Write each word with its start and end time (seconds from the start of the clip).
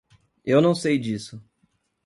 Eu 0.43 0.59
não 0.61 0.73
sei 0.73 0.97
disso. 0.97 1.39